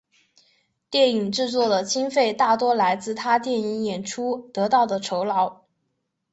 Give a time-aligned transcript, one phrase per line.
[0.89, 5.61] 电影制作的经费大多来自他电影演出得到的酬劳。